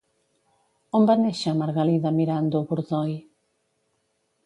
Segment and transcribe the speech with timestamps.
[0.99, 3.17] On va néixer Margalida Mirando Bordoy?